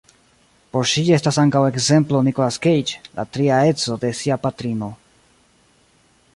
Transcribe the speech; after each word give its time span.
Por 0.75 0.87
ŝi 0.91 1.03
estas 1.17 1.37
ankaŭ 1.43 1.61
ekzemplo 1.73 2.23
Nicolas 2.29 2.57
Cage, 2.65 3.03
la 3.19 3.27
tria 3.37 3.61
edzo 3.73 4.01
de 4.07 4.13
sia 4.23 4.41
patrino. 4.47 4.93